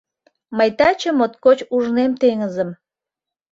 [0.57, 2.69] Мый таче моткоч ужнем теҥызым.